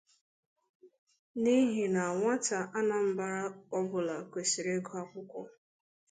[1.41, 3.41] n'ihi na nwata Anambra
[3.79, 5.41] ọbụla kwesiri ịgụ akwụkwọ